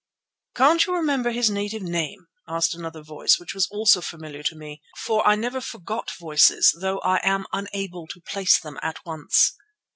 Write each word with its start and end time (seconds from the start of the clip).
"Can't 0.55 0.83
you 0.87 0.95
remember 0.95 1.29
his 1.29 1.51
native 1.51 1.83
name?" 1.83 2.25
asked 2.47 2.73
another 2.73 3.03
voice 3.03 3.37
which 3.37 3.53
was 3.53 3.67
also 3.67 4.01
familiar 4.01 4.41
to 4.41 4.55
me, 4.55 4.81
for 4.97 5.23
I 5.27 5.35
never 5.35 5.61
forget 5.61 6.09
voices 6.19 6.75
though 6.81 6.97
I 7.05 7.17
am 7.21 7.45
unable 7.53 8.07
to 8.07 8.19
place 8.21 8.59
them 8.59 8.79
at 8.81 8.97
once. 9.05 9.53